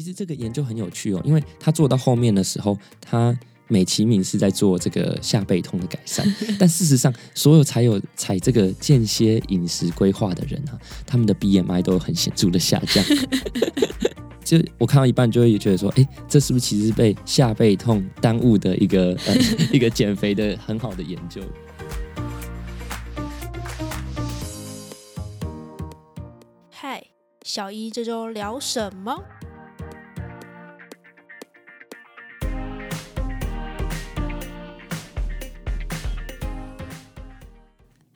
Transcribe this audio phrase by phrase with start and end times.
[0.00, 6.26] 其实这个研究很有趣哦，因为他做到后面的时候，他美其名是在做这个下背痛的改善，
[6.58, 13.04] 但事实上，所有才有采这个间歇饮食规划的人啊，他们的 BMI 都有很显著的下降。
[14.42, 19.36] 就我看到一半就会觉得说，哎，这是不是其实是被下背痛耽误的一个呃
[19.70, 21.42] 一个减肥的很好的研究？
[26.70, 27.04] 嗨，
[27.42, 29.22] 小一这周聊什么？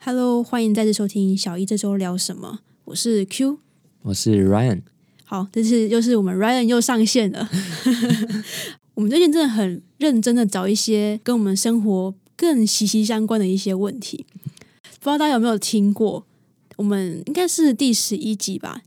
[0.07, 3.57] Hello，欢迎再次收听小一这周聊什么，我是 Q。
[4.03, 4.83] 我是 Ryan，
[5.23, 7.49] 好，这次又是我们 Ryan 又上线了。
[8.93, 14.27] 我们最近真的很认真的找一些跟我们生活更息息相关的一些问题。
[14.83, 16.23] 不知道大家有没有听过？
[16.75, 18.83] 我们应该是第十一集吧，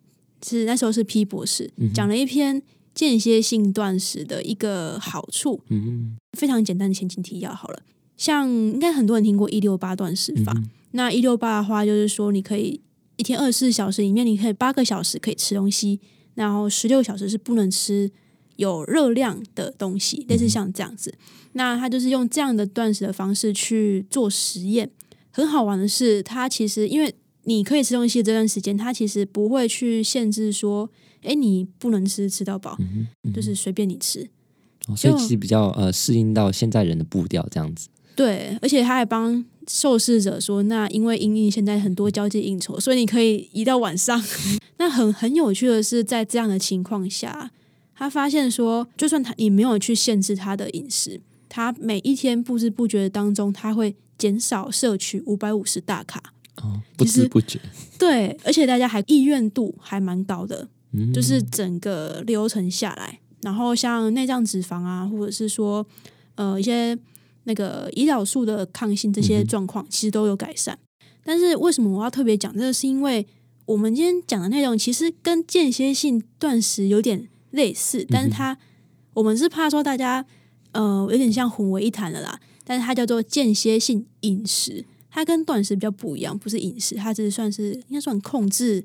[0.47, 2.63] 是那时候是 P 博士嗯讲了一篇
[2.95, 7.83] 间歇性断食的一个好处，嗯非常简单的前情提要好了。
[8.17, 10.53] 像应该很多人听过一六八断食法，
[10.93, 12.81] 那一六八的话，就是说你可以
[13.17, 16.01] 一天二十四小时里面，你可以八个小时可以吃东西，
[16.35, 18.11] 然后十六小时是不能吃
[18.57, 21.15] 有热量的东西，类似像这样子。
[21.53, 24.91] 那他就是用这样的断食的方式去做实验。
[25.31, 30.91] 很好玩的是，他其实因为你可以吃东西的这段时间，他其实不会去限制说，
[31.23, 34.29] 哎，你不能吃吃到饱，嗯嗯就是随便你吃。
[34.89, 37.89] 哦所以其实比较呃适应到现在人的步调这样子。
[38.17, 44.21] 对，而且他还帮受试者说，那因为英英现在很多交际应酬，所以你可以移到晚上。
[44.79, 47.51] 那很很有趣的是，在这样的情况下，
[47.95, 56.33] 他发现说，就算他你没有去限制他的饮食，他每一天不知不觉当中，他会减少摄取五百五十大卡。
[56.63, 57.61] 哦，不知不觉，
[57.99, 65.87] 对，而且大家还意愿度还蛮高的，嗯就是整个流程下来，然后像内脏脂肪啊，或者是说
[66.35, 66.99] 呃一些
[67.49, 70.79] 那个胰岛素的抗性这些状况，其实都有改善。
[71.25, 72.73] 但是为什么我要特别讲这个？
[72.73, 73.27] 是因为
[73.65, 78.57] 我们今天讲的内容其实跟间歇性断食有点类似，但是它、
[79.15, 80.25] 我们是怕说大家
[80.73, 82.39] 呃有点像混为一谈了啦。
[82.65, 88.85] 但是它叫做间歇性饮食，它跟断食比较不一样，不是饮食，它只是算是应该算控制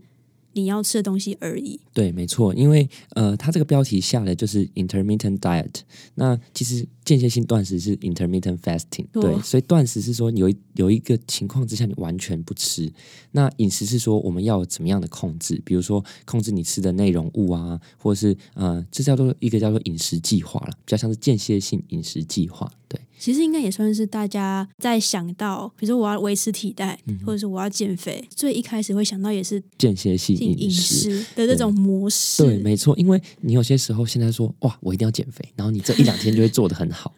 [0.54, 1.80] 你要吃的东西而已。
[1.94, 5.82] 对，没错，因为呃，它这个标题下的就是 intermittent diet。
[6.16, 12.92] 那其实间歇性断食是 intermittent fasting，哦对，所以断食是说有一有一个情况之下你完全不吃。
[13.32, 22.72] 那饮食是说我们要怎么样的控制，比如说控制你吃的内容物啊，或者是呃，这叫做一个叫做饮食计划了，比较像是间歇性饮食计划。
[22.88, 31.26] 对，其实应该也算是大家在想到，比如说我要维持体态，或者是我要减肥，最一开始会想到也是间歇性饮饮食。
[31.34, 32.44] 的这种模式。
[32.44, 37.14] 对，没错，因为你有些时候现在说哇，我一定要减肥，然后你这一两天就会做得很好，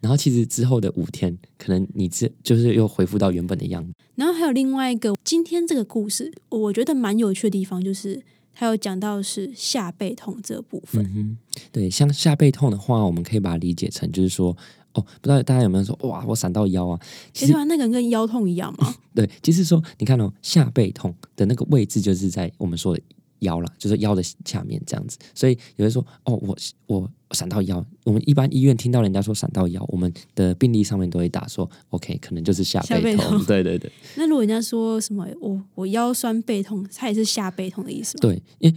[0.00, 3.92] 然后其实之后的五天，可能你这就是又恢复到原本的样子。
[4.14, 8.22] 然后还有另外一个，今天这个故事我觉得蛮有趣的地方，就是
[8.54, 11.04] 他有讲到是下背痛这部分。
[11.04, 11.38] 嗯哼，
[11.70, 14.56] 对，像下背痛的话，我们可以把它理解成就是说，
[14.92, 17.00] 哦，不知道大家有没有说哇，我闪到腰啊？
[17.32, 23.02] 其实那个人跟腰痛一样嘛， 对，其实说你看哦，下背痛的那个位置就是在我们说的
[23.40, 25.16] 腰了，就是腰的下面这样子。
[25.34, 26.56] 所以有人说哦，我
[26.86, 33.24] 我闪到腰，我们一般医院听到人家说闪到腰，我们的病历上面都会打说 OK，可能就是下下背痛。
[33.24, 38.22] 背痛对对对 那如果人家说什么我我腰酸背痛，它也是下背痛的意思吗？
[38.22, 38.76] 对，因为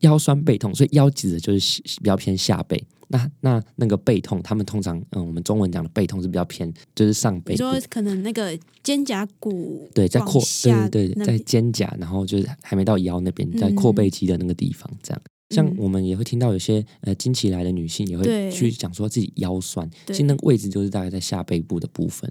[0.00, 2.82] 腰酸背痛，所以腰指的就是比较偏下背。
[3.12, 7.62] 那那那个背痛，他们通常嗯，我们中文讲的背痛是比较偏就是上背部。
[7.62, 15.22] 你说可能那个肩胛骨对，在往扩对下对对，在肩胛，然后就是还没到腰那边，在嗯阔背肌的那个地方，这样。
[15.50, 22.30] 像嗯我们也会听到有些呃经期来的女性也会去讲说自己腰酸，其实那个位置就是大概在下背部的部分。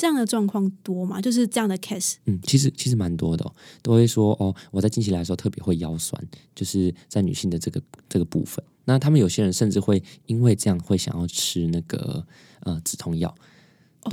[0.00, 1.20] 这样的状况多吗？
[1.20, 2.14] 就是这样的 case。
[2.24, 3.52] 嗯，其实其实蛮多的、哦，
[3.82, 6.18] 都会说哦，我在近期来的时候特别会腰酸，
[6.54, 8.64] 就是在女性的这个这个部分。
[8.86, 12.26] 那他们有些人甚至会因为这样会想要吃那个
[12.60, 13.34] 呃止痛药。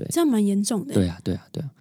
[0.09, 0.93] 这样蛮严重的。
[0.93, 1.71] 对啊，对啊，对啊。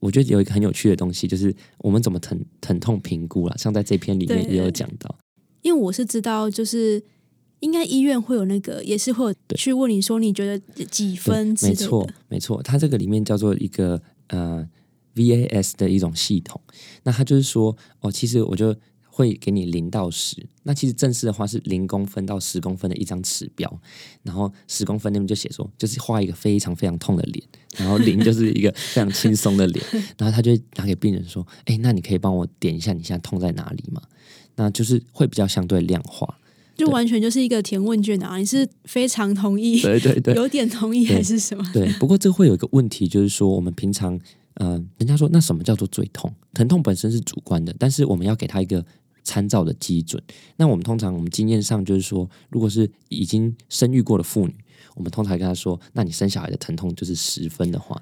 [0.00, 5.16] 我觉得有一个很有趣的东西，就是我们怎么疼疼痛评估啦，像在这篇里面也有讲到。
[5.62, 7.00] 因为我是知道，就是
[7.60, 11.80] 应该医院会有那个，也是会有对去问你说你觉得几分之类的。
[11.80, 14.68] 没错，没错，它这个里面叫做一个呃
[15.14, 16.60] VAS 的一种系统。
[17.04, 18.76] 那它就是说，哦，其实我就
[19.06, 20.46] 会给你零到十。
[20.64, 23.80] 那其实正式的话是零公分到十公分的一张尺标，
[24.22, 27.42] 然后十公分那边就写说，就是画一个非常非常痛的脸，
[27.78, 29.84] 然后零就是一个非常轻松的脸，
[30.18, 34.02] 然后他就会拿给病人说，哎，那你可以帮我点一下你现在痛在哪里吗？
[34.56, 36.38] 那就是会比较相对量化。
[36.76, 41.64] 就完全就是一个填问卷啊，你是非常同意，对对对，有点同意还是什么？
[41.72, 41.90] 对。
[41.94, 44.18] 不过这会有一个问题，就是说我们平常，
[44.54, 46.32] 呃，人家说那什么叫做最痛？
[46.52, 48.84] 疼痛本身是主观的，但是我们要给他一个
[49.24, 50.22] 参照的基准。
[50.56, 54.54] 那我们通常我们经验上就是说，如果是已经生育过的妇女，
[54.94, 58.00] 我们通常跟她说，那你生小孩的疼痛就是十分的话。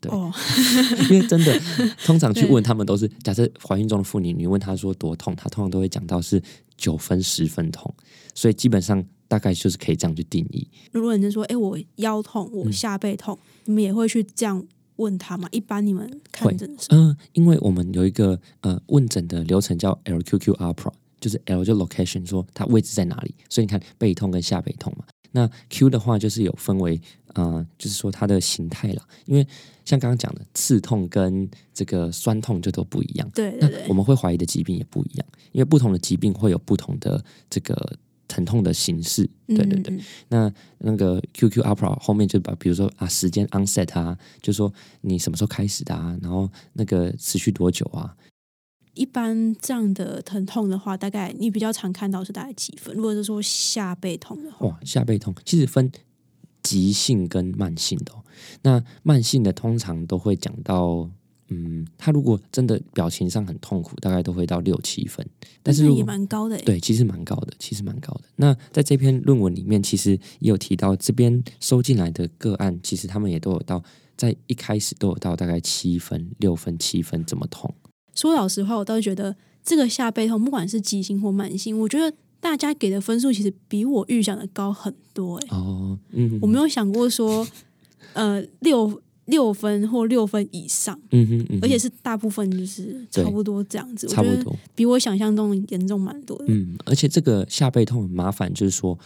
[0.00, 0.12] 对，
[1.10, 1.60] 因为真的，
[2.04, 6.40] 通常去 问他们都是假设怀孕中的妇女，你问她说多痛，她通常都会讲到是
[6.78, 7.94] 九分、十分痛，
[8.34, 10.66] 所以基本上大概就是可以这样去定义。
[10.92, 14.64] 如果人家说，哎，我腰痛，我下背痛，你们也会去这样
[14.96, 15.46] 问他吗？
[15.52, 25.04] 一般你们看诊的时候，嗯，因为我们有一个呃问诊的流程叫 LQQR，就是 L 就 location，说它位置在哪里，所以你看背痛跟下背痛嘛。
[25.32, 27.00] 那 Q 的话就是有分为，
[27.34, 29.46] 呃，就是说它的形态啦，因为
[29.84, 33.30] 像刚刚讲的刺痛跟这个酸痛就都不一样。
[33.34, 33.86] 对对对。
[33.88, 39.28] 我们会怀疑的疾病也不一样，因为不同的疾病会有不同的这个疼痛的形式。
[39.46, 39.98] 对对对。
[40.28, 44.72] 那那个 QQ Upper 后面就把，比如说啊，时间 onset 啊，就说
[45.02, 48.14] 你什么时候开始的啊，然后那个持续多久啊。
[48.98, 52.94] 一般这样的疼痛的话，大概你比较常看到是大概几分？
[52.96, 55.90] 如果是说下背痛的话，哇，下背痛其实分
[56.64, 58.12] 急性跟慢性的。
[58.62, 61.08] 那慢性的通常都会讲到，
[61.48, 65.24] 嗯，他如果真的表情上很痛苦，大概都会到六七分。
[65.62, 68.22] 但是也蛮高的，对，其实蛮高的，其实蛮高的。
[68.36, 70.10] 那在这篇论文里面，其实
[70.40, 73.82] 也有提到，这边收进来的个案，其实他们也都有到，
[74.16, 77.72] 在一开始都有到大概七分、六分、七分这么痛。
[78.18, 85.36] 说老实话，我倒是觉得这个下背痛，不管是急性或慢性，我觉得大家给的分数其实比我预想的高很多。
[85.36, 87.46] 哎，哦，嗯，我没有想过说，
[88.14, 96.46] 呃，六六分或六分以上，嗯哼，而且是大部分就是差不多这样子，差不多比我想象中严重蛮多的。
[96.48, 98.98] 嗯，而且这个下背痛很麻烦，就是说，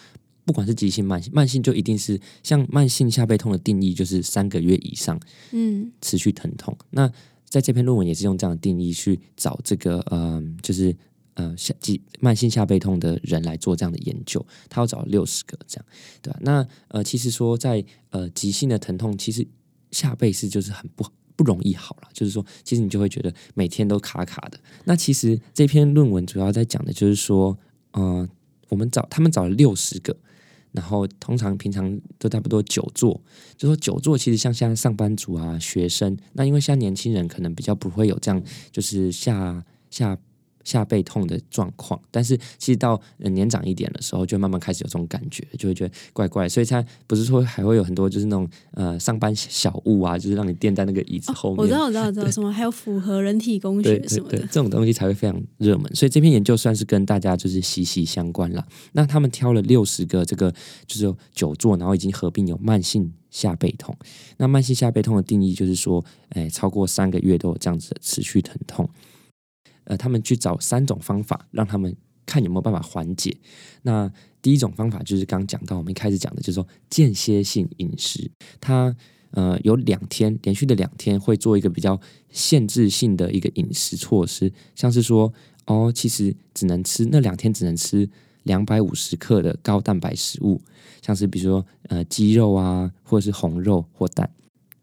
[0.47, 5.21] 不管是急性、慢性，慢性就一定是像慢性下背痛的定义，就是三个月以上，
[5.51, 6.75] 嗯，持续疼痛。
[6.91, 7.11] 那
[7.53, 10.97] 在这篇论文也是用这样的定义去找这个，嗯，就是
[11.35, 15.85] 呃下急慢性下背痛的人来做这样的研究，他要找六十个这样，
[16.23, 16.39] 对吧？
[16.41, 19.47] 那呃，其实说在呃急性的疼痛，其实
[19.91, 21.05] 下背是就是很不
[21.37, 24.59] 不容易好了，就是说，其实你就会觉得每天都卡卡的。
[24.85, 27.59] 那其实这篇论文主要在讲的就是说，
[27.91, 28.27] 呃，
[28.71, 30.17] 我们找他们找了六十个。
[30.73, 33.21] 然后通常平常都差不多久坐，
[33.57, 40.19] 就说久坐其实像现在上班族啊、学生，那因为现在年轻人可能比较不会有这样，就是下下。
[40.65, 46.49] 下背痛的状况，但是其实到年长一点的时候，就慢慢开始有这种感觉，就会觉得怪怪。
[46.49, 51.59] 所以它不是说还会有很多就是那种呃上班小物啊，就是让你垫在那个椅子后面。
[51.59, 55.95] 我知道，我知道，知道什么还有符合人体工学什么的这种东西才会非常热门。
[55.95, 58.67] 所以这篇研究算是跟大家就是息息相关了。
[58.93, 60.53] 那他们挑了六十个这个
[60.87, 63.97] 就是久坐，然后已经合并有慢性下背痛。
[64.37, 68.89] 那慢性下背痛的定义就是说，哎，超过三个月都有这样子的持续疼痛。
[69.85, 71.95] 呃，他们去找三种方法，让他们
[72.25, 73.37] 看有没有办法缓解。
[73.83, 78.31] 那第一种方法就是刚讲到，我们一开始讲的，就是说间歇性饮食。
[78.61, 78.95] 它
[79.33, 82.01] 呃有两天连续的两天会做一个比较
[82.31, 85.33] 限制性的一个饮食措施，像是说
[85.67, 88.09] 哦，其实只能吃那两天只能吃
[88.45, 90.61] 两百五十克的高蛋白食物，
[91.01, 94.31] 像是比如说呃鸡肉啊，或者是红肉或蛋。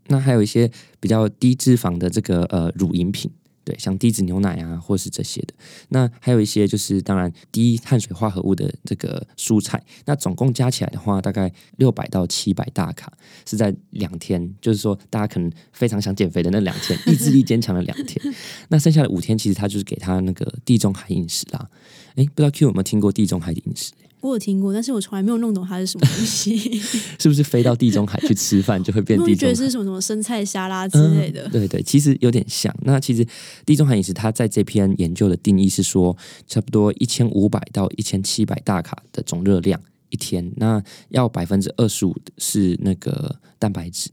[0.08, 3.30] 那还有一些比较低脂肪的这个呃乳饮品。
[3.70, 5.54] 对，像低脂牛奶啊，或是这些的。
[5.90, 9.80] 那还有一些就是，当然低碳水化合物的这个蔬菜。
[10.06, 13.14] 那总共加起来的话，大概六百到七百大卡，
[13.46, 14.52] 是在两天。
[14.60, 18.34] 就是说，大家可能非常想减肥的那两天，意志力坚强的两天。
[18.70, 21.70] 那剩下的五天，其实他就是给他那个地中海饮食啦。
[22.16, 23.92] 哎，不知道 Q 有没有听过地中海饮食？
[24.22, 26.58] 我有听过，但是我从来没有弄懂它是什么东西。
[27.20, 29.36] 是不是飞到地中海去吃饭就会变 地中？
[29.36, 31.48] 觉得是什么什么生菜沙拉之类的？
[31.50, 32.74] 对对，其实有点像。
[32.82, 33.26] 那其实
[33.66, 36.16] 地中海饮食，它在这篇研究的定义是说，
[36.48, 44.10] 差不多一千五百到一千七百大卡的总热量一天，那要百分之二十五是那个蛋白质。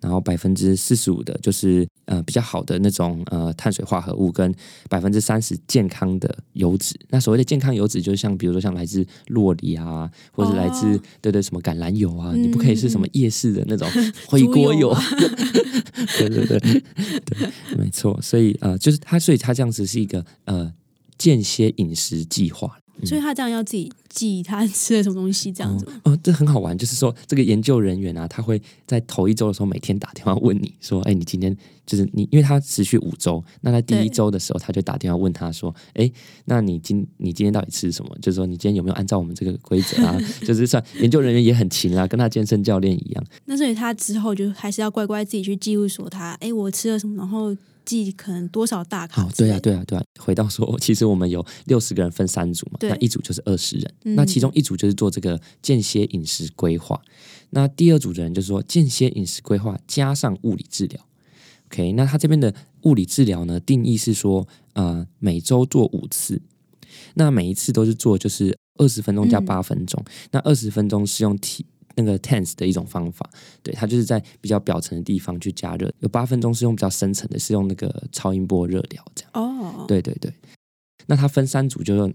[0.00, 4.54] 然后百分之四十五的就是呃比较好的那种呃碳水化合物，跟
[4.88, 6.98] 百分之三十健康的油脂。
[7.08, 13.88] 那所谓的健康油脂，就是像比如说像来自洛梨啊，或者来自对对什么橄榄油啊，你不可以是什么夜市的那种
[14.28, 14.94] 回锅油。
[16.18, 16.82] 对对对 对，
[17.76, 18.20] 没错。
[18.20, 20.72] 所以呃，就是它，所以它这样子是一个呃
[21.18, 22.78] 间歇饮食计划。
[23.04, 25.86] 所以他这样要自己记他吃了什么东西，这样子。
[26.04, 36.10] 哦，这很好玩，就是说这个研究人员啊，他会在头一周的时候每天打电话问你说，哎，你今天就是你，因为他持续五周，那在第一周的时候，他就打电话问他说，哎，
[36.46, 38.16] 那你今你今天到底吃什么？
[38.22, 40.16] 就是说你今天有没有按照我们这个规则啊？
[40.46, 43.24] 就是算研究人员也很勤啊，跟他健身教练一样。
[43.44, 47.56] 那所以他之后就还是要乖乖自己去记录说他，哎，我吃了什么，然后。
[47.86, 49.26] 记可能多少大卡？
[49.34, 50.04] 对啊，对啊，对啊。
[50.18, 53.94] 回到说，其实我们有六十个人分三组嘛，那一组就是二十人。
[54.16, 57.00] 那其中一组就是做这个间歇饮食规划，
[57.50, 61.00] 那第二组的人就是说间歇饮食规划加上物理治疗。
[61.68, 62.52] OK，那他这边的
[62.82, 66.42] 物理治疗呢，定义是说，呃，每周做五次，
[67.14, 71.64] 那每一次都是做就是二十分钟加八分钟，那二十分钟是用体。
[71.96, 73.28] 那个 tense 的一种方法，
[73.62, 75.90] 对，它就是在比较表层的地方去加热。
[76.00, 79.30] 有八分钟是用比较深层的，是用那个超音波热疗这样。
[79.32, 80.32] 哦，对对对。
[81.06, 82.14] 那它分三组，就是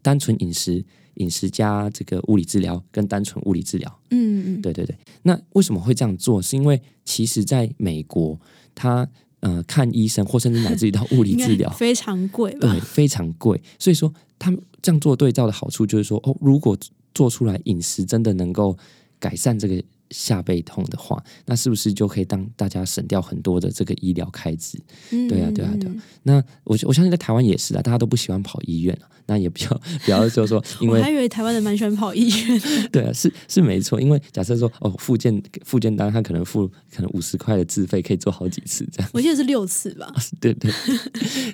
[0.00, 0.82] 单纯饮食、
[1.14, 4.00] 饮食加这个物理治疗跟单纯物理治疗。
[4.10, 4.96] 嗯嗯，对对对。
[5.22, 6.40] 那为什么会这样做？
[6.40, 8.40] 是因为其实在美国，
[8.74, 9.06] 它
[9.40, 13.60] 呃看医生或甚至乃至于到物理 治疗非常贵，对，非常贵。
[13.78, 16.74] 所以说他们这样做对照的好处就是说，哦，如果
[17.12, 18.78] 做出来饮食真的能够。
[19.20, 24.76] 改善这个下背痛的话，那是不是就可以当大家省掉很多的这个医疗开支？
[25.10, 25.88] 对啊，对啊，对。
[26.24, 29.06] 那我我相信在台湾也是啊，大家都不喜欢跑医院啊。
[29.26, 32.60] 那也比较比较就是说，因为我还以为台湾人蛮喜欢跑医院。
[32.90, 34.00] 对啊，是是没错。
[34.00, 39.08] 因为假设说哦，复健复健单他可能付可能五十块的自费，可以做好几次这样。
[39.14, 40.12] 我记得是六次吧？
[40.40, 40.72] 对对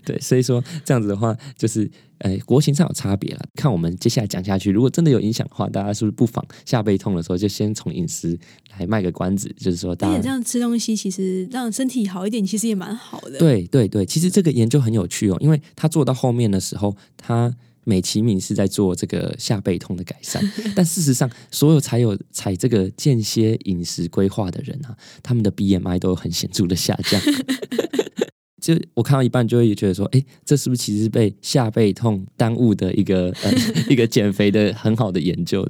[0.06, 1.90] 对，所以说这样子的话，就是。
[2.18, 3.44] 呃，国情上有差别了。
[3.54, 8.38] 看我们接下来讲下去，如果真的有影响的话，大家是不是不妨下背痛的时候就先从饮食
[8.78, 9.54] 来卖个关子？
[9.58, 13.38] 就是说，大家这样吃东西，其实让身体好一点，其实也蛮好的。
[13.38, 17.54] 对对对，其实这个研究很有趣哦，因为他做到后面的时候，他
[17.84, 20.42] 美其名是在做这个下背痛的改善，
[20.74, 27.20] 但事实上，所有才有采这个间歇饮食规划的人啊，他们的 BMI 都有很显著的下降。
[28.66, 33.52] 就我看到一半，就会觉得说，哎，这是不是其实是被下背痛耽误的一个呃
[33.88, 35.64] 一个减肥的很好的研究？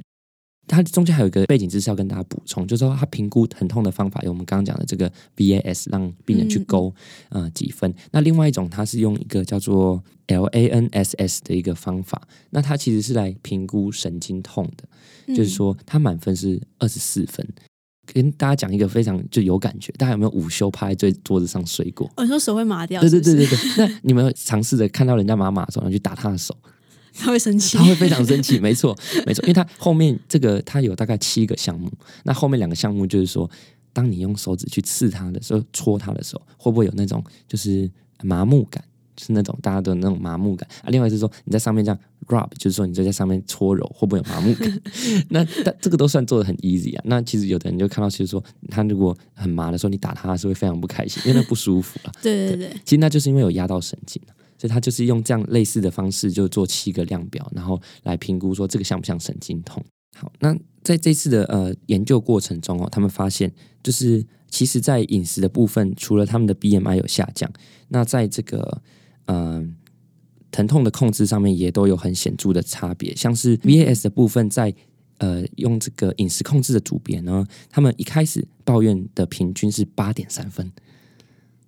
[0.67, 6.91] 它中间还有一个背景知识要跟大家补充，就是说它评估疼痛的方法有我们刚刚讲的这个 VAS，让病人去勾
[7.29, 7.93] 啊几分。
[8.11, 17.47] 那另外一种，它是用一个叫做 LANSS 的一个方法，那它其实是来评估神经痛的，就是说它满分是二十四分。
[18.13, 22.09] 跟大家讲一个非常就有感觉，大家有没有午休趴在桌桌子上睡过？
[22.15, 22.99] 我说手会麻掉。
[23.01, 23.57] 对对对对对。
[23.77, 26.55] 那你们尝试着看到人家麻麻的时候，去打他的手，
[27.13, 28.57] 他会生气，他会非常生气。
[28.61, 31.91] 没错没错，因为他后面这个他有大概七个项目，
[32.23, 33.49] 那后面两个项目就是说，
[33.93, 37.89] 当你用手指去刺他的时候，戳他的时候，会不会有那种就是
[38.23, 38.83] 麻木感？
[39.19, 40.89] 是那种大家都有那种麻木感啊。
[40.89, 44.81] 另外是说你在上面这样 rub，就是说你就在上面搓揉，会不会有麻木感？
[45.29, 47.03] 那但这个都算做的很 easy 啊。
[47.05, 52.11] 那其实有的人就看到，其实说他如果很麻的时候，你打他是会非常不开心，因为那不舒服啊。
[52.21, 54.21] 对对对，其实那就是因为有压到神经
[54.57, 59.83] 所以他就是用这样类似的方式，就做七个量表，然后来评估说这个像不像神经痛。
[60.15, 67.51] 好，那在这次的呃研究过程中哦，他们发现就是其实在饮食的部分，除了他们的 BMI 有下降，
[67.89, 68.81] 那在这个
[69.27, 69.75] 嗯，
[70.51, 73.15] 疼痛的控制上面也都有很显著的差别。
[73.15, 74.73] 像是 VAS 的部分，在
[75.19, 80.71] 呃用这个饮食控制的组别呢，他们一开始抱怨的平均是八点三分。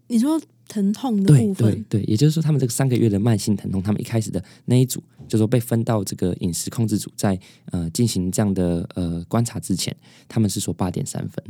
[0.08, 7.40] 你说疼痛的部分，对对，也就是说，他们这个三个月的慢性疼痛，他们一开始的那一组，就说被分到这个饮食控制组，在
[7.72, 9.96] 呃进行这样的呃观察之前，
[10.28, 11.44] 他们是说八点三分，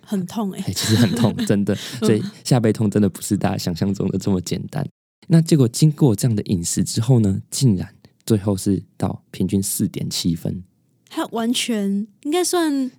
[0.00, 4.86] 很痛哎，其实很痛，真的， 所以下背痛真的不是大家想象中的这么简单。
[5.28, 7.94] 那结果经过这样的饮食之后呢，竟然
[8.26, 10.62] 最后是到平均四点七分，
[11.08, 12.90] 它完全应该算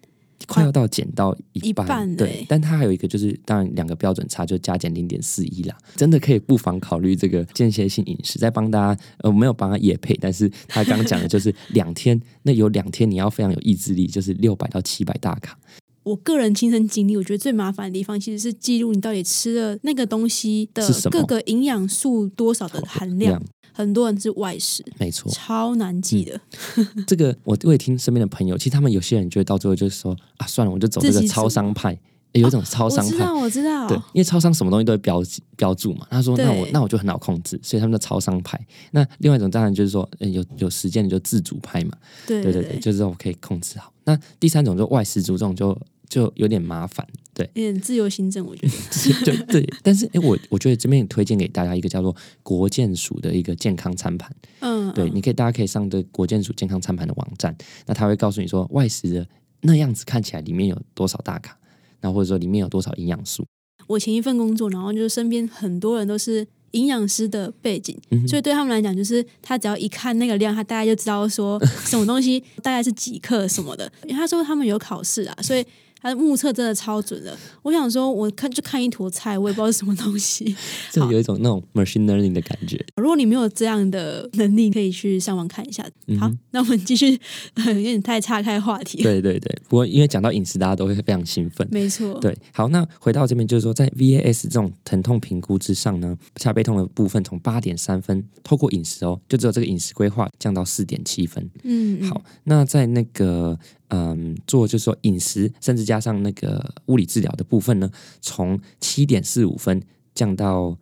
[0.47, 2.45] 快要到减到一半，对。
[2.47, 8.37] 但它还有一个就是，当然两个标准差就加减零点四一啦，真的可以不妨考虑这个间歇性饮食。
[8.37, 15.57] 再帮大家，呃，没有帮他也配，但是他刚刚讲的就是两天，那有两天你要非常有意志力，就是六百到七百大卡。
[16.05, 23.41] 我个人亲身经历，我觉得最麻烦的地方其实是记录你到底吃了那个东西的各个营养素多少的含量。
[23.73, 26.39] 很多人是外食，没错，超难记的。
[27.05, 31.99] 这个我我也听身边的朋友，其实他们有些人就会到最后就是说啊，算了，我就走这个超商派。
[32.31, 33.87] 有一种超商派，我知道，我知道。
[33.87, 35.21] 对，因为超商什么东西都会标
[35.57, 36.05] 标注嘛。
[36.09, 38.59] 他说，那我那我就很好控制，所以他们的超商派。
[38.91, 41.91] 那另外一种当然就是说，有有时间你就自主派嘛。
[42.27, 43.91] 对对对，就是我可以控制好。
[44.05, 45.77] 那第三种就外食族，这种就。
[46.09, 48.73] 就有点麻烦，对，有点自由行政，我觉得，
[49.25, 49.73] 对对。
[49.83, 59.27] 但是，哎，我我觉得这边推荐给大家一个叫做国健署的一个健康餐盘，嗯，对，你可以大家可以上这国健署健康餐盘的网站，那他会告诉你说外食的
[59.61, 61.57] 那样子看起来里面有多少大卡，
[62.01, 63.45] 那或者说里面有多少营养素。
[63.87, 73.91] 我前一份工作，然后就是身边很多人都是营养师的背景，嗯所以对他们来讲，就是他只要一看那个量，他大概就知道说什么东西大概是几克什么的。
[74.03, 75.63] 因为他说他们有考试啊，所以
[76.05, 77.35] 他的目测真的超准的。
[77.63, 80.55] 我想说，我看就看一坨菜，我也不知道是什么东西。
[80.93, 82.79] 就有一种那种 machine learning 的感觉。
[82.97, 85.81] 如果你没有这样的能力，可以去上网看一下。
[86.19, 87.19] 好嗯，那我们继续，
[87.65, 89.03] 有点太岔开话题了。
[89.05, 91.67] 对对对，不过因为讲到饮食，大家都会非常兴奋。
[91.71, 101.43] 没错，对，好，那回到这边就是说，在 VAS 这种疼痛评估之上呢，下背痛的部分从八点三分，透过饮食哦，就只有这个饮食规划降到四点七分。
[101.63, 103.57] 嗯，嗯好，那在那个
[103.89, 107.89] 嗯，做就是说饮食，甚至加上那个物理治疗的部分呢，
[108.21, 109.81] 从七点四五分
[110.13, 110.77] 降到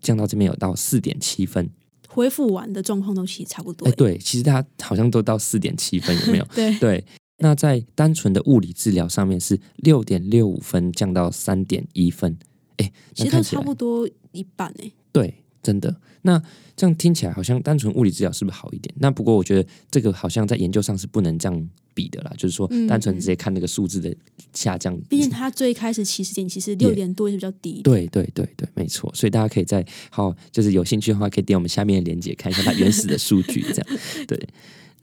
[0.00, 1.70] 降到这边有到四点七分。
[2.08, 3.92] 恢复完的状况都其实差不多哎，。
[3.92, 6.44] 对，其实他好像都到四点七分，有没有？
[6.54, 7.04] 对，对。
[7.38, 12.38] 那在单纯的物理治疗上面是六点六五分降到三点一分，
[12.76, 15.96] 哎，其实都差不多一半诶、对，真的。
[16.22, 16.40] 那
[16.76, 18.94] 这样听起来好像单纯物理治疗是不是好一点？
[18.98, 24.14] 那不过我觉得这个好像在研究上是不能这样比的啦，就是说嗯单纯直接看那个数字的
[24.52, 24.98] 下降。
[25.08, 27.82] 毕竟它最开始起始点其实六点多是比较低的。
[27.82, 29.12] 对对对对，没错。
[29.14, 33.86] 所以大家可以在好，就是有兴趣的话，可以点我们下面的链接看一下它原始的数据，这样
[34.26, 34.48] 对。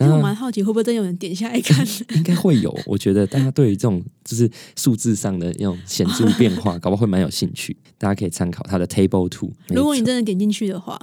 [0.01, 1.85] 但我那蛮好奇，会不会真有人点下来看？
[2.15, 7.75] 应该会有，我觉得大家对于这种就是数字上的那种显著变化，搞不好会蛮有兴趣。
[7.97, 9.51] 大家可以参考它的 Table Two。
[9.69, 10.99] 如果你真的点进去的话，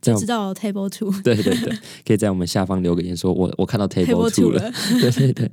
[0.00, 1.76] 就知道 Table Two 对对对，
[2.06, 4.62] 可以在我们下方留个言说，我我看到 Table Two 了。
[4.62, 4.72] 了。
[5.00, 5.50] 对对对。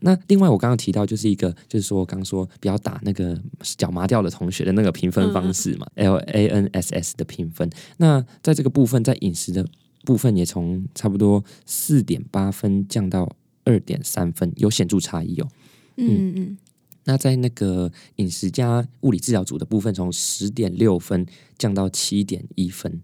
[0.00, 3.36] 那另外我刚刚提到就是一个，就是说刚刚说不要打那个
[3.76, 7.68] 脚麻掉的同学的那个评分方式嘛、l A N S S 的评分。
[7.96, 9.66] 那在这个部分，在饮食的
[10.08, 15.46] 部分也从差不多四点八分降到二点三分，有显著差异哦。
[15.96, 16.58] 嗯嗯，
[17.04, 21.26] 那在那个饮食加物理治疗组的部分，从十点六分
[21.58, 23.02] 降到七点一分，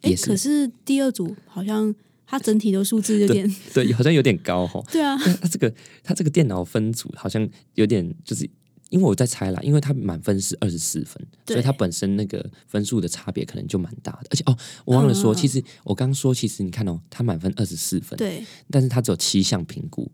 [0.00, 1.94] 哎、可是第二组好像
[2.26, 4.84] 它整体的数字有点，对，好像有点高哈、哦。
[4.90, 8.48] 对啊，它这个它这个电脑分组好像有点就是。
[8.90, 14.28] 因为我在猜啦，因为它满分是二十四分，所以它本身那个分数的差别可能就蛮大的。
[14.30, 20.10] 而且哦，我忘了说，其实我刚说，其实你看哦，它满分二十四分，对，但是它只有七项评估，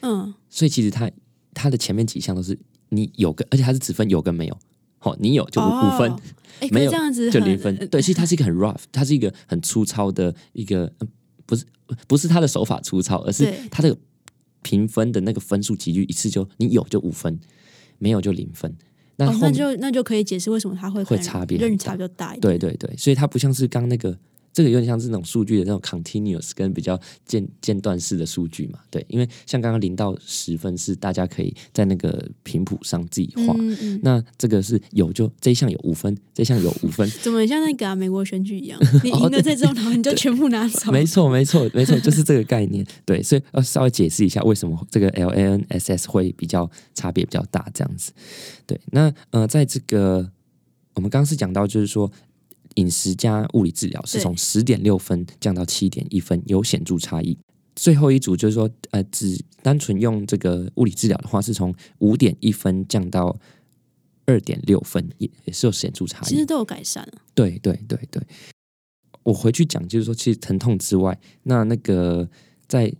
[0.00, 1.10] 嗯，所以其实它
[1.54, 4.58] 它的前面几项都是你有跟，而且它是只分有跟没有。
[5.00, 6.12] 好、你有就五五、分，
[6.72, 7.76] 没有这样子就零分。
[7.88, 11.06] 对，其实它是一个很 rough，它是一个很粗糙的一个，呃
[11.46, 11.64] 不是
[12.08, 13.60] 不是他的手法粗糙，而是对。
[13.70, 13.96] 他的
[14.62, 17.38] 评分的那个分数几率一次就你有就五分，
[17.98, 18.74] 没有就零分。
[19.16, 22.58] 那哦，那就那就可以解释为什么它会会差别很认差比较大一点。
[22.58, 24.16] 对对对，所以它不像是刚那个。
[24.58, 38.80] 这个有点像是那种数据的那种 continuous 跟比较间间断式的数据嘛，对，因为像刚刚零到十分是大家可以在那个频谱上自己画，嗯嗯，那这个是有就这一项有五分， 这一项有五分，怎么像那个、啊、美国选举一样？
[39.04, 40.90] 你赢了这种，然后你就全部拿走。
[40.90, 42.84] 哦 没错，没错，没错，就是这个概念。
[43.04, 48.10] 对，所以要稍微解释一下为什么这个 L A N S S 会比较差别比较大这样子。
[48.66, 50.28] 对，那呃，在这个
[50.94, 52.10] 我们刚刚是讲到，就是说
[52.78, 57.36] 饮食加物理治疗是从十点六分降到七点一分，有显著差异。
[57.74, 63.36] 最后一组就是说，呃，只单纯用这个物理治疗的话，是从五点一分降到
[64.26, 66.28] 二点六分，也也是有显著差异。
[66.30, 67.22] 其实都有改善啊。
[67.34, 68.22] 对对对对，
[69.22, 72.28] 我回去讲，就是说，其实疼痛之外，那那个
[72.66, 72.92] 在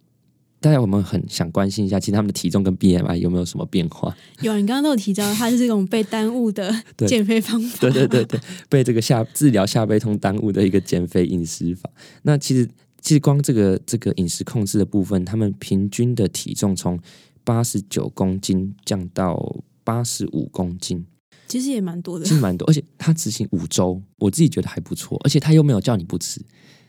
[0.61, 4.17] 大家我们很想关心一下，其实他们的体重跟 BMI 有没有什么变化？
[4.41, 7.79] 有，你刚刚都有提到，它是这种被耽误的 对减肥方法。
[7.81, 11.89] 对对对对，被这个下治疗下背痛耽误的一个减肥饮食法。
[12.23, 12.69] 那其实
[13.01, 16.99] 其实光这个这个饮食控制的部分，他们平均的体重从
[17.45, 21.07] 八十九公斤降到八十五公斤，
[21.47, 22.35] 其实也蛮多的其。
[22.35, 26.41] 实蛮多，而且他执行五周，我自己觉得还不错，而且他又没有叫你不吃。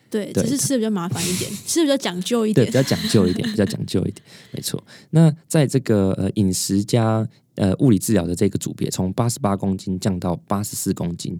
[0.09, 2.89] 对，只是吃的比较麻烦一点，吃的比较讲究一点对，点比。
[2.89, 4.83] 较讲究一点，比较讲究一点，没错。
[5.11, 11.39] 那在这个呃饮食加呃物理治疗的这个组别，从八十八公斤降到八十四公斤，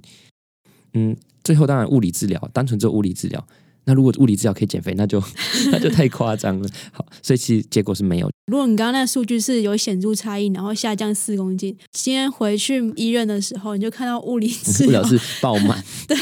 [0.93, 3.47] 嗯，最后当然物理治疗，单纯做物理治疗。
[3.89, 5.19] 那如果物理治疗可以减肥，那就
[5.73, 6.69] 那就太夸张了。
[6.91, 8.30] 好，所以其实结果是没有。
[8.52, 16.15] 如果你刚刚那个数据是有显著差异，然后下降四公斤，今天回去医院的时候，你就看到物理治疗是爆满， 对，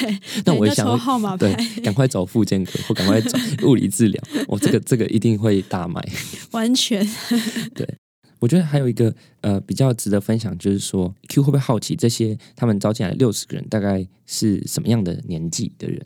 [0.45, 4.23] 那我也想对你就抽号码对牌，，赶快走复健科或赶快走 物理治疗。
[4.47, 6.01] 我这个这个一定会大卖。
[6.51, 7.05] 完全
[7.75, 7.85] 对
[8.39, 16.05] 我觉得还有一个呃比较值得分享，就是说 Q 会不会好奇这些他们招进来六十个人大概是什么样的年纪的人？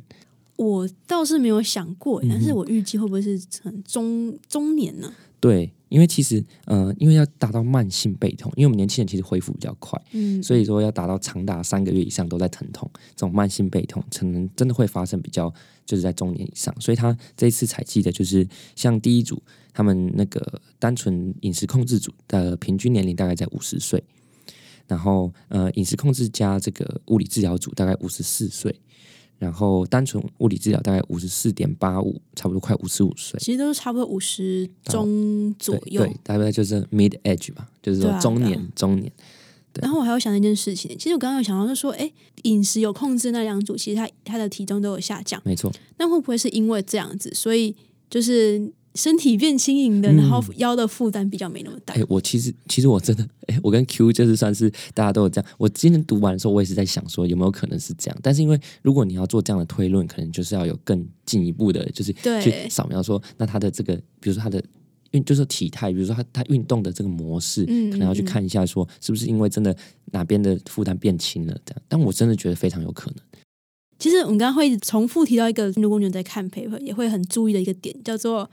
[0.62, 5.12] 我倒是没有想过，但是我预计会不会是很中中年呢？
[5.40, 15.52] 对，因为其实呃，因为要达到慢性背痛，因为我们年轻人其实恢复比较快，嗯，所以说要达到长达三个月以上都在疼痛，这种慢性背痛可能真的会发生比较
[15.84, 19.42] 就是在中年以上，所以他这一次采集的就是像第一组
[19.74, 24.04] 他们那个单纯饮食控制组的平均年龄大概在五十岁，
[24.86, 28.80] 然后呃饮食控制加这个物理治疗组大概五十四岁。
[29.42, 39.12] 然后单纯物理治疗大概五十四点八五，差不多快五十五岁，其实都是差不多五十中左右，对，大概就是 mid age 吧，就是说中年中年。
[39.82, 42.12] 然后我还有想到一件事情，其实我刚刚有想到，就说，哎，
[42.44, 45.74] 饮食有控制那两组，其实他他的体重都有下降，没错。
[45.98, 47.76] 那会不会是因为这样子，所以
[48.12, 48.72] 就是？
[48.96, 51.94] 身体变轻盈的，然后腰的负担比较没那么大。
[51.94, 55.50] 哎，我其实其实我真的， 哎，我跟 Q 就是算是大家都有这样。
[55.58, 58.18] 我今天读完的时候，我也是在想说有没有可能是这样。
[58.22, 64.62] 但是因为如果你要做这样的推论，可能就是要有更进一步的，就是去扫描说，那他的这个，比如说他的
[65.12, 69.74] 运，就是体态，比如说他他运动的这个模式，可能要去看一下，说是不是因为真的
[70.12, 71.82] 哪边的负担变轻了这样。
[71.88, 73.20] 但我真的觉得非常有可能。
[73.98, 78.50] 其实我们刚刚会重复提到一个，如果你在看 paper，也会很注意的一个点，叫做。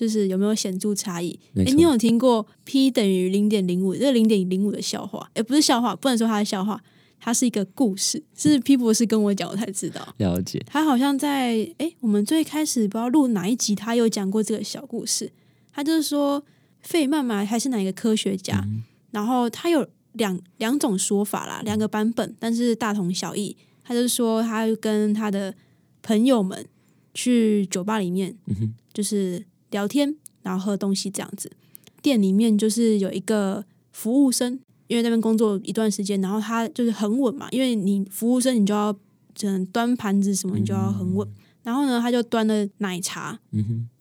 [0.00, 1.38] 就是有没有显著差异？
[1.54, 5.30] 哎，你有听过 p 等于零点零五这零点零五的笑话？
[5.34, 6.82] 哎，不是笑话，不能说它是笑话，
[7.18, 8.24] 它是一个故事。
[8.34, 10.14] 是 P 博士跟我讲，我才知道。
[10.16, 10.58] 了解。
[10.66, 15.30] 他好像在哎，我们最开始不知道录哪一集，他有讲过这个小故事。
[15.70, 16.42] 他就是说，
[16.80, 18.66] 费曼嘛，还是哪一个科学家？
[19.10, 23.54] 然后他有两两种说法啦，两个版本，但是大同小异。
[23.84, 25.54] 他就是说，他跟他的
[26.00, 26.66] 朋友们
[27.12, 28.34] 去酒吧里面，
[28.94, 29.44] 就是。
[29.70, 31.50] 聊天，然后喝东西这样子。
[32.02, 37.48] 店里面就是有一个服务生，因为那边工作一段时间，然后他就是很稳嘛。
[37.50, 38.94] 因为你服务生，你就要
[39.42, 41.28] 嗯端盘子什么，你就要很稳。
[41.62, 43.38] 然后呢，他就端了奶茶，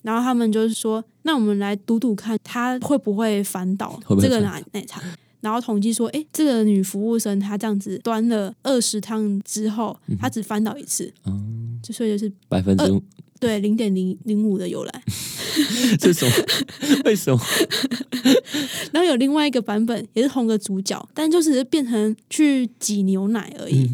[0.02, 5.04] 然后他们就是说：“那我们来赌赌看，他会不会翻倒这个奶奶茶？”
[5.42, 11.14] 然后统计说：“哎，这个女服务生她这样子端了二十趟之后，她只翻倒一次，
[11.84, 13.02] 就所以就是百分之。”
[13.40, 15.04] 对，零点零零五的由来，
[16.00, 16.34] 这什么？
[17.06, 17.40] 为什么？
[18.92, 23.90] 然后有另外一个版本，也是同个主角，但就是变成去挤牛奶而已。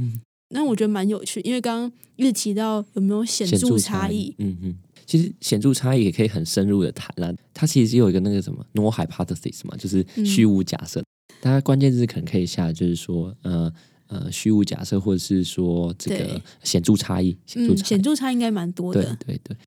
[0.49, 4.33] 那我觉得蛮有趣，因为刚刚一直提到有没有显著差异？
[4.37, 7.33] 嗯嗯，其实显著差异也可以很深入的谈了。
[7.53, 11.03] 它其实有一个那个什么 no hypothesis 嘛，就是虚无假设。
[11.41, 13.71] 大家关键字可能可以下，就是说呃。
[14.07, 19.01] 呃，虚无假设，或者是说这个显著差异，嗯，显著差应该蛮多的。
[19.25, 19.57] 对对对，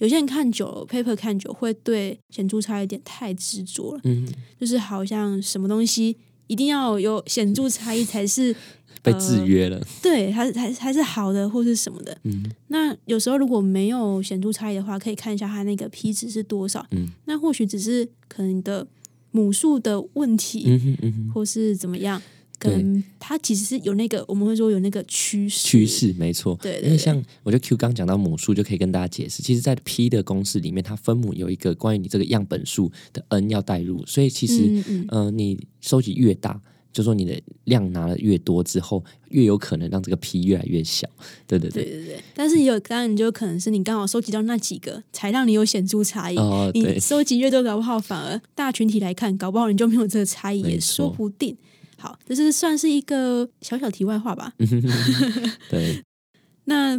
[0.00, 4.00] 有些人看久了，paper 看久，会对显著差有点太执着了。
[4.04, 4.26] 嗯，
[4.58, 8.54] 就是好像什么东西一定要有显著差异才是
[9.02, 9.80] 被制约了。
[10.02, 12.16] 对，还是还还是好的，或是什么的。
[12.24, 16.84] 嗯，那有时候如果没有显著差异的话，可以看一下它那个 p 值是多少。
[16.90, 18.86] 嗯，那或许只是可能的
[19.30, 22.20] 母数的问题，嗯哼嗯哼，或是怎么样。
[22.60, 26.56] 跟它其实是有那个，我们会说有那个趋势，趋势没错。
[26.60, 36.60] 对，因为像我觉得 Q 刚讲到母数，就可以跟大家解释，其实，在 P 的公式里面，它分母有一个关于你这个样本数的 n 要代入，所以其实，嗯，你收集越大，
[36.92, 41.08] 就说你的量拿的越多之后，越有可能让这个 P 越来越小。
[41.46, 42.20] 对对对对对。
[42.34, 46.36] 但是也有当然，就可能是你刚好收集到那几个，才让你有显著差异。
[46.36, 51.56] 哦，你收集越多，搞不好反而大群体来看，搞不好你就没有这个差异，也说不定。
[52.00, 54.54] 好，这是算是一个小小题外话吧。
[55.68, 56.02] 对，
[56.64, 56.94] 那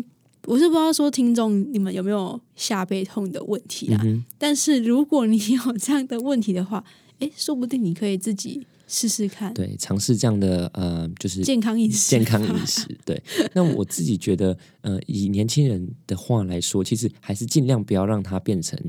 [0.46, 4.00] 我是不知道说听众你们有没有下背痛的问题啊？
[4.38, 6.84] 但是如果你有这样的问题的话，
[7.18, 12.88] 哎，说不定你可以自己试试看，对，尝试这样的呃，就是健康饮食，健康饮食。
[13.04, 13.20] 对，
[13.54, 18.80] 那我自己觉得，呃，以年轻人的话来说，其实还是尽量不要让它变成。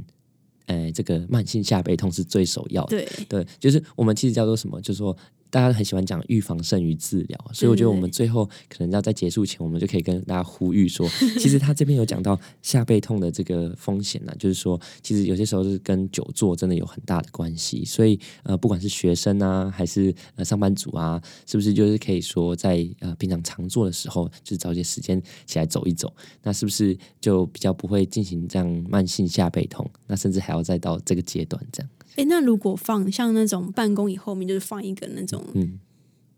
[0.66, 2.96] 呃，这个慢性下背痛是最首要的。
[2.96, 4.78] 对对，就是我们其实叫做什么？
[4.80, 5.16] 就是说。
[5.52, 11.06] 大家很喜欢讲预防胜于治疗，所以我觉得我们最后可能要在结束前，我们就可以跟大家呼吁说，
[11.38, 17.84] 其实他这边有讲到下背痛的这个风险呢，就是说，其实有些时候是跟久坐真的有很大的关系。
[17.84, 26.10] 所以呃，不管是学生啊，还是呃上班族啊，是不是就是可以说在呃平常常坐的时候，就是找些时间起来走一走，
[26.42, 29.86] 那是不是就比较不会进行这样慢性下背痛？
[30.06, 31.90] 那甚至还要再到这个阶段这样。
[32.16, 35.78] 哎，那如果放像那种办公椅后面，就是放一个那种，嗯，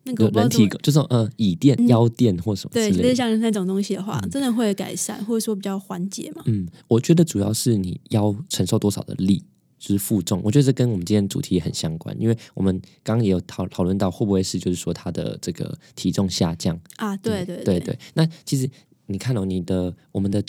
[0.04, 6.42] 那个人体就是呃椅垫、腰垫或什么，对，就是像那种东西的话，真的会改善，或者说比较缓解嘛？
[6.46, 9.42] 嗯，我觉得主要是你腰承受多少的力，
[9.78, 10.40] 就是负重。
[10.44, 17.16] 我觉得这跟我们今天主题也很相关，因为我们刚刚也有讨讨论到，会不会是就是说他的这个体重下降啊？
[17.16, 17.98] 对对对对。
[18.14, 18.70] 那其实
[19.06, 20.42] 你看到你的我们的。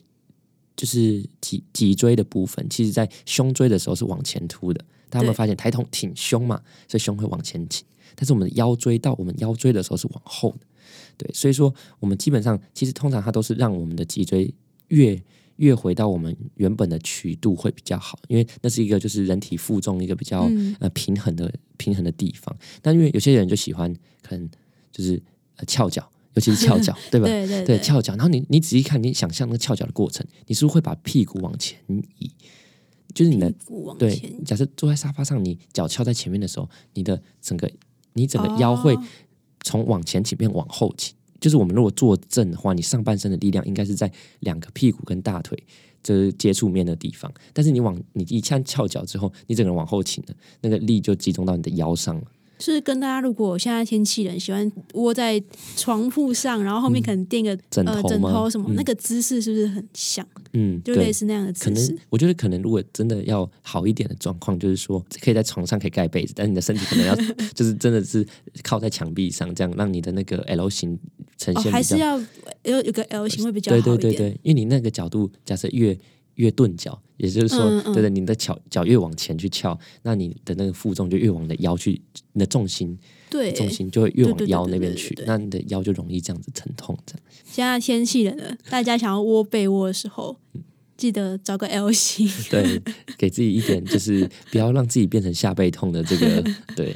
[0.77, 4.83] 就是脊脊椎的部分，其实在胸椎的时候是往前凸的。
[5.15, 7.85] 大家有没有对发现抬头挺胸嘛，所以胸会往前倾。
[8.15, 10.65] 但是我们的腰椎到我们腰椎的时候是往后的，
[11.17, 14.53] 对，所以说我们基本上其实通常它都是让我们的脊椎
[14.87, 15.21] 越
[15.57, 22.55] 越回到我们原本的曲度会比较好，因为那是一个就是人体负重一个比较、嗯呃平衡的平衡的地方。
[22.81, 24.49] 但因为有些人就喜欢可能
[24.91, 25.21] 就是
[25.57, 27.27] 呃翘脚，尤其是翘脚，对吧？
[27.27, 28.13] 对对对，翘脚。
[28.15, 31.77] 然后你你仔细看，你想象那个翘脚的过程，你是不是会把屁股往前
[32.17, 32.31] 移？
[33.15, 33.51] 就是你的
[33.97, 37.71] 对，假设坐在沙发上，你脚翘在前面的时候，你的整个
[38.13, 39.03] 你整个腰会哦
[39.63, 41.15] 从往前倾变往后倾。
[41.39, 45.57] 就是我们如果坐正的话，你上半身的力量应该是在两个屁股跟大腿
[46.03, 52.23] 这接触面的地方，但是你往你一下翘脚之后，你整个人往后倾了，那个力就集中到你的腰上了。
[52.57, 55.41] 就是跟大家，如果现在天气冷，喜欢窝在
[55.75, 60.25] 床铺上，然后后面可能垫个、呃枕枕头什么，嗯那个姿势是不是很像？
[60.53, 61.99] 嗯，对就类似那样的可姿势能。
[62.09, 67.15] 我觉得可能如果真的要好一点的状况，就是说可以在床上可以盖被子，但你的身体可能要
[67.53, 68.25] 就是真的是
[68.63, 70.97] 靠在墙壁上，这样让你的那个 L 型
[71.37, 72.17] 呈哦，现还是要
[72.63, 74.13] 有有个 L 型会比较对好一点。
[74.13, 75.97] 对对对，因为你那个角度假设越
[76.35, 82.01] 越钝角，也就是说，嗯嗯对对，你的脚脚越往前去翘，那你的那个负重就越往你的腰去，
[82.33, 82.97] 你的重心
[83.29, 87.21] 对重心就会越往腰那边去那你的腰就容易这样子疼痛，这样。
[87.45, 90.37] 现在天气冷了，大家想要窝被窝的时候，
[90.97, 92.29] 记得找个 L 型。
[92.49, 92.81] 对，
[93.17, 96.43] 给自己一点就是不要让自己变成下背痛的这个
[96.75, 96.95] 对。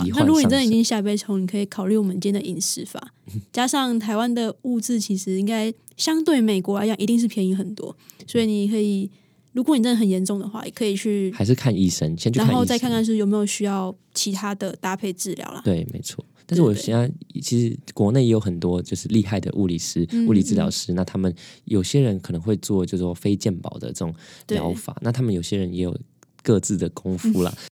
[0.00, 3.12] 好，那如果你真的已经下背痛，你可以考虑我们今天的饮食法，
[3.52, 7.94] 加上台湾的物质其实应该相对美国来讲一定是便宜很多，
[8.26, 9.10] 所以你可以，
[9.52, 15.60] 如果你真的很严重的话，也可以去，还是看医生，先去看，然后再看看是有没有需要其他的搭配治疗啦。
[15.64, 16.24] 对，没错。
[16.44, 21.32] 但是我对现在其实国内也有很多就是厉害的物理师、嗯物理治疗师，那他们
[21.64, 24.12] 有些人可能会做就是说非健保的这种
[24.48, 25.96] 疗法，那他们有些人也有
[26.42, 27.54] 各自的功夫啦。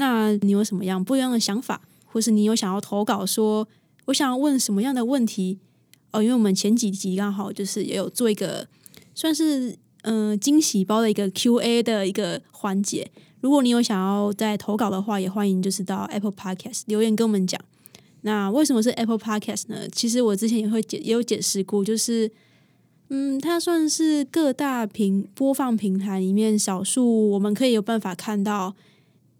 [0.00, 3.68] 那你有什么样不一样的想法，或是你有想要投稿说，
[4.06, 5.58] 我想要问什么样的问题？
[6.12, 8.66] 哦，因为我们前几集刚好就是也有做一个
[9.14, 13.10] 算是嗯、惊喜包的一个 Q&A 的一个环节。
[13.40, 17.60] 如果你有想要再投稿的话，也欢迎就是到 Apple Podcast 留言跟我们讲。
[18.22, 19.86] 那为什么是 Apple Podcast 呢？
[19.92, 22.30] 其实我之前也会解也有解释过，就是
[23.10, 28.74] 嗯，它算是各大平播放平台里面少数我们可以有办法看到，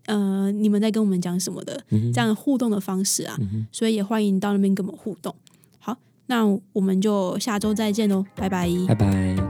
[0.09, 3.39] 呃，你们在跟我们讲什么的、嗯这样互动的方式啊，
[3.71, 5.35] 所以也欢迎到那边跟我们互动。
[5.79, 9.48] 好，那我们就下周再见喽，拜拜拜拜。